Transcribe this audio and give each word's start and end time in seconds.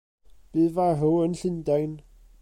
Bu 0.55 0.63
farw 0.77 1.11
yn 1.25 1.37
Llundain. 1.41 1.93